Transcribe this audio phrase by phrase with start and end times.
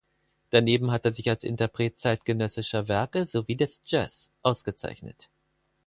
[0.49, 5.29] Daneben hat er sich als Interpret zeitgenössischer Werke sowie des Jazz ausgezeichnet.